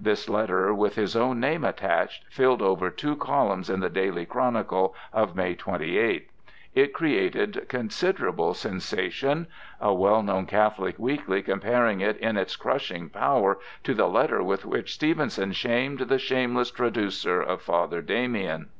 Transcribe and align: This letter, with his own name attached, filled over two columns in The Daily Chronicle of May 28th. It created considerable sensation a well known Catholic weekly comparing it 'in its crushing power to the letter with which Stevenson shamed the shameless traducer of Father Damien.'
This 0.00 0.28
letter, 0.28 0.74
with 0.74 0.96
his 0.96 1.14
own 1.14 1.38
name 1.38 1.62
attached, 1.62 2.24
filled 2.28 2.60
over 2.60 2.90
two 2.90 3.14
columns 3.14 3.70
in 3.70 3.78
The 3.78 3.88
Daily 3.88 4.26
Chronicle 4.26 4.92
of 5.12 5.36
May 5.36 5.54
28th. 5.54 6.24
It 6.74 6.92
created 6.92 7.64
considerable 7.68 8.54
sensation 8.54 9.46
a 9.80 9.94
well 9.94 10.20
known 10.24 10.46
Catholic 10.46 10.98
weekly 10.98 11.42
comparing 11.42 12.00
it 12.00 12.16
'in 12.16 12.36
its 12.36 12.56
crushing 12.56 13.08
power 13.08 13.60
to 13.84 13.94
the 13.94 14.08
letter 14.08 14.42
with 14.42 14.64
which 14.64 14.94
Stevenson 14.94 15.52
shamed 15.52 16.00
the 16.00 16.18
shameless 16.18 16.72
traducer 16.72 17.40
of 17.40 17.62
Father 17.62 18.02
Damien.' 18.02 18.70